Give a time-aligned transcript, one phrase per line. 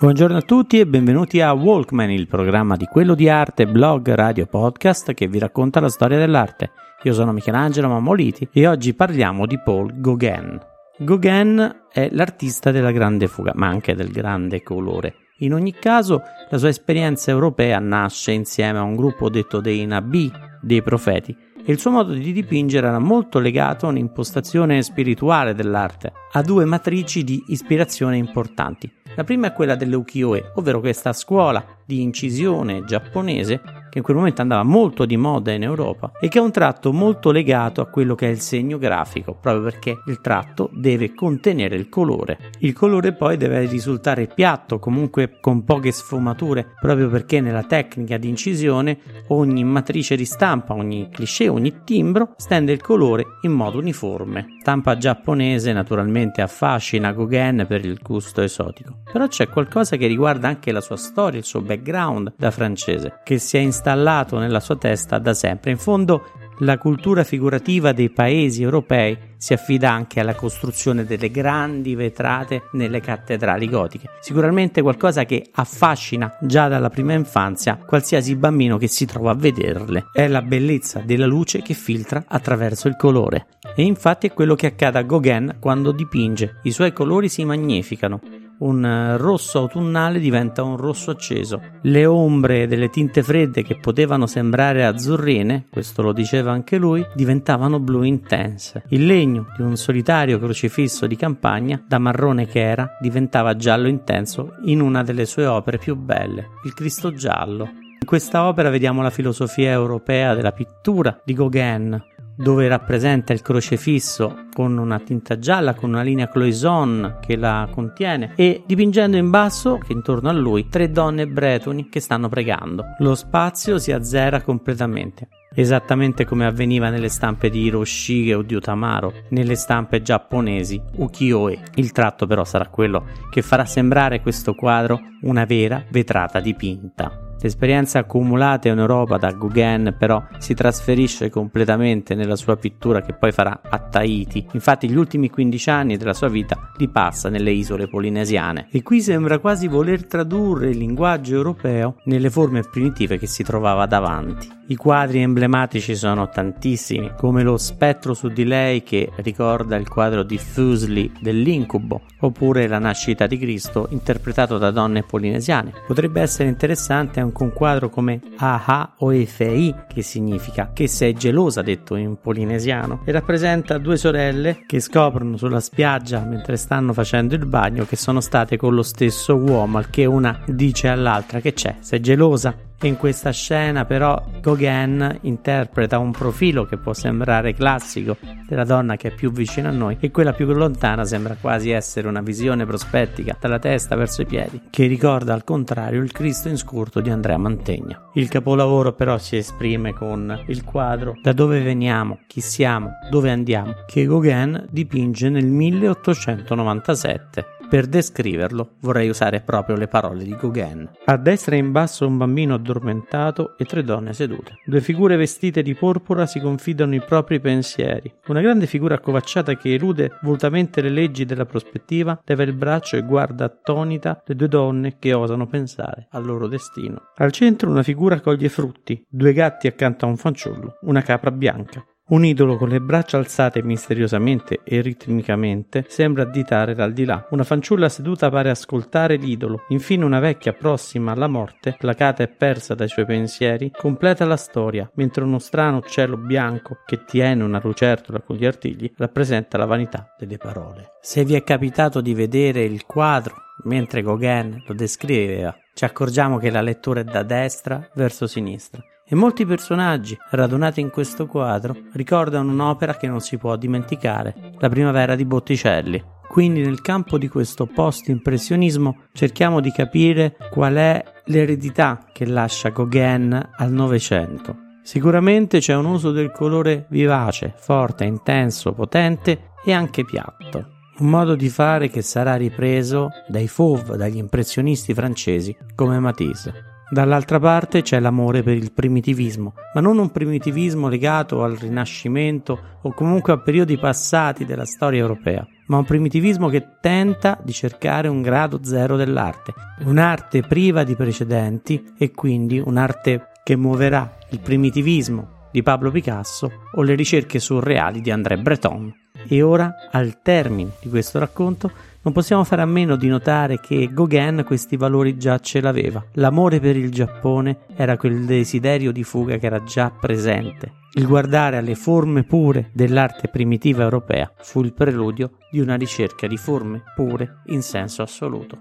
[0.00, 4.46] Buongiorno a tutti e benvenuti a Walkman, il programma di quello di arte, blog, radio,
[4.46, 6.70] podcast che vi racconta la storia dell'arte.
[7.02, 10.56] Io sono Michelangelo Mammoliti e oggi parliamo di Paul Gauguin.
[10.98, 15.14] Gauguin è l'artista della grande fuga, ma anche del grande colore.
[15.38, 20.30] In ogni caso, la sua esperienza europea nasce insieme a un gruppo detto dei Nabi,
[20.60, 21.36] dei profeti,
[21.68, 27.22] il suo modo di dipingere era molto legato a un'impostazione spirituale dell'arte, a due matrici
[27.24, 28.90] di ispirazione importanti.
[29.18, 34.42] La prima è quella dell'ukiyo-e, ovvero questa scuola di incisione giapponese che in quel momento
[34.42, 38.14] andava molto di moda in Europa e che ha un tratto molto legato a quello
[38.14, 42.38] che è il segno grafico, proprio perché il tratto deve contenere il colore.
[42.60, 48.28] Il colore poi deve risultare piatto, comunque con poche sfumature, proprio perché nella tecnica di
[48.28, 54.56] incisione ogni matrice di stampa, ogni cliché, ogni timbro stende il colore in modo uniforme.
[54.60, 60.72] Stampa giapponese naturalmente affascina Gauguin per il gusto esotico, però c'è qualcosa che riguarda anche
[60.72, 65.18] la sua storia, il suo background da francese, che si è installato nella sua testa
[65.18, 65.70] da sempre.
[65.70, 66.30] In fondo
[66.62, 72.98] la cultura figurativa dei paesi europei si affida anche alla costruzione delle grandi vetrate nelle
[73.00, 74.08] cattedrali gotiche.
[74.20, 80.06] Sicuramente qualcosa che affascina già dalla prima infanzia qualsiasi bambino che si trova a vederle.
[80.12, 83.46] È la bellezza della luce che filtra attraverso il colore.
[83.76, 86.58] E infatti è quello che accade a Gauguin quando dipinge.
[86.64, 88.20] I suoi colori si magnificano
[88.58, 91.60] un rosso autunnale diventa un rosso acceso.
[91.82, 97.78] Le ombre delle tinte fredde che potevano sembrare azzurrine, questo lo diceva anche lui, diventavano
[97.78, 98.84] blu intense.
[98.88, 104.54] Il legno di un solitario crocifisso di campagna, da marrone che era, diventava giallo intenso
[104.64, 107.64] in una delle sue opere più belle, il Cristo giallo.
[108.00, 112.00] In questa opera vediamo la filosofia europea della pittura di Gauguin,
[112.38, 118.32] dove rappresenta il crocefisso con una tinta gialla, con una linea cloison che la contiene
[118.36, 122.84] e dipingendo in basso, intorno a lui, tre donne bretoni che stanno pregando.
[122.98, 125.28] Lo spazio si azzera completamente.
[125.52, 131.58] Esattamente come avveniva nelle stampe di Hiroshige o di Utamaro, nelle stampe giapponesi ukiyo-e.
[131.74, 137.27] Il tratto però sarà quello che farà sembrare questo quadro una vera vetrata dipinta.
[137.40, 143.30] L'esperienza accumulata in Europa da Gauguin però si trasferisce completamente nella sua pittura che poi
[143.30, 144.44] farà a Tahiti.
[144.52, 148.66] Infatti gli ultimi 15 anni della sua vita li passa nelle isole polinesiane.
[148.72, 153.86] E qui sembra quasi voler tradurre il linguaggio europeo nelle forme primitive che si trovava
[153.86, 154.56] davanti.
[154.70, 160.22] I quadri emblematici sono tantissimi, come lo spettro su di lei che ricorda il quadro
[160.22, 165.72] di Fuseli dell'incubo, oppure la nascita di Cristo interpretato da donne polinesiane.
[165.86, 171.62] Potrebbe essere interessante anche un quadro come Aha o Efei, che significa che sei gelosa,
[171.62, 177.46] detto in polinesiano, e rappresenta due sorelle che scoprono sulla spiaggia mentre stanno facendo il
[177.46, 181.76] bagno che sono state con lo stesso uomo, al che una dice all'altra che c'è,
[181.80, 182.67] sei gelosa?
[182.82, 188.16] In questa scena però Gauguin interpreta un profilo che può sembrare classico
[188.46, 192.06] della donna che è più vicina a noi e quella più lontana sembra quasi essere
[192.06, 196.56] una visione prospettica dalla testa verso i piedi che ricorda al contrario il Cristo in
[196.56, 198.10] scurto di Andrea Mantegna.
[198.14, 203.74] Il capolavoro però si esprime con il quadro Da dove veniamo, chi siamo, dove andiamo?
[203.88, 210.88] che Gauguin dipinge nel 1897 Per descriverlo vorrei usare proprio le parole di Gauguin.
[211.04, 214.60] A destra e in basso un bambino addormentato e tre donne sedute.
[214.64, 218.10] Due figure vestite di porpora si confidano i propri pensieri.
[218.28, 223.02] Una grande figura accovacciata che elude volutamente le leggi della prospettiva leva il braccio e
[223.02, 227.10] guarda attonita le due donne che osano pensare al loro destino.
[227.16, 231.84] Al centro una figura coglie frutti, due gatti accanto a un fanciullo, una capra bianca.
[232.10, 237.26] Un idolo con le braccia alzate misteriosamente e ritmicamente sembra additare dal di là.
[237.32, 239.66] Una fanciulla seduta pare ascoltare l'idolo.
[239.68, 244.90] Infine una vecchia prossima alla morte, placata e persa dai suoi pensieri, completa la storia,
[244.94, 250.14] mentre uno strano cielo bianco che tiene una lucertola con gli artigli rappresenta la vanità
[250.18, 250.92] delle parole.
[251.02, 253.34] Se vi è capitato di vedere il quadro
[253.64, 259.14] mentre Gauguin lo descriveva, ci accorgiamo che la lettura è da destra verso sinistra e
[259.14, 265.14] molti personaggi radunati in questo quadro ricordano un'opera che non si può dimenticare, La primavera
[265.14, 266.02] di Botticelli.
[266.28, 273.50] Quindi nel campo di questo post-impressionismo cerchiamo di capire qual è l'eredità che lascia Gauguin
[273.56, 274.66] al Novecento.
[274.82, 280.76] Sicuramente c'è un uso del colore vivace, forte, intenso, potente e anche piatto.
[280.98, 286.67] Un modo di fare che sarà ripreso dai Fauve, dagli impressionisti francesi come Matisse.
[286.90, 292.94] Dall'altra parte c'è l'amore per il primitivismo, ma non un primitivismo legato al Rinascimento o
[292.94, 298.22] comunque a periodi passati della storia europea, ma un primitivismo che tenta di cercare un
[298.22, 305.62] grado zero dell'arte, un'arte priva di precedenti e quindi un'arte che muoverà il primitivismo di
[305.62, 308.94] Pablo Picasso o le ricerche surreali di André Breton.
[309.28, 311.70] E ora, al termine di questo racconto,
[312.08, 316.02] non possiamo fare a meno di notare che Gauguin questi valori già ce l'aveva.
[316.14, 320.72] L'amore per il Giappone era quel desiderio di fuga che era già presente.
[320.94, 326.38] Il guardare alle forme pure dell'arte primitiva europea fu il preludio di una ricerca di
[326.38, 328.58] forme pure in senso assoluto.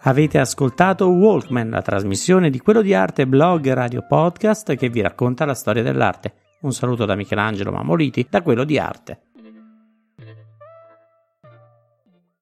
[0.00, 5.44] Avete ascoltato Walkman, la trasmissione di quello di arte blog radio podcast che vi racconta
[5.44, 6.34] la storia dell'arte.
[6.62, 9.20] Un saluto da Michelangelo Mamoliti, da quello di arte.